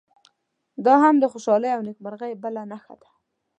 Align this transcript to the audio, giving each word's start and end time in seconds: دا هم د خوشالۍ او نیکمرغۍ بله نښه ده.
دا 0.85 0.95
هم 1.03 1.15
د 1.19 1.25
خوشالۍ 1.31 1.71
او 1.75 1.81
نیکمرغۍ 1.87 2.33
بله 2.43 2.61
نښه 2.71 2.95
ده. 3.01 3.09